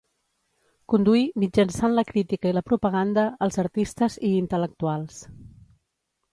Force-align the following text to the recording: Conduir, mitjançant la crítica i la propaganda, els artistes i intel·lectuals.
Conduir, 0.93 1.21
mitjançant 1.43 1.93
la 1.99 2.05
crítica 2.13 2.51
i 2.53 2.57
la 2.59 2.65
propaganda, 2.71 3.27
els 3.49 3.61
artistes 3.67 4.19
i 4.31 4.35
intel·lectuals. 4.41 5.23